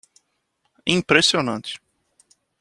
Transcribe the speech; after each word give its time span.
Impressionante 0.97 1.77